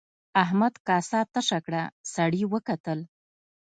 [0.43, 1.81] احمد کاسه تشه کړه
[2.13, 2.99] سړي وکتل.